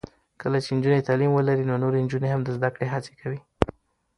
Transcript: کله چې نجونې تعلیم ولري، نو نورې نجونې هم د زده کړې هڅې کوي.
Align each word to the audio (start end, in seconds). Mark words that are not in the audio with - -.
کله 0.41 0.57
چې 0.63 0.69
نجونې 0.77 1.05
تعلیم 1.07 1.31
ولري، 1.33 1.63
نو 1.69 1.75
نورې 1.83 1.99
نجونې 2.05 2.27
هم 2.31 2.41
د 2.43 2.49
زده 2.57 2.69
کړې 2.75 2.87
هڅې 2.93 3.13
کوي. 3.21 3.39